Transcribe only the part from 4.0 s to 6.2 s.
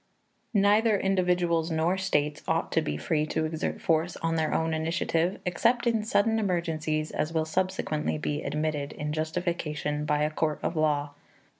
on their own initiative, except in such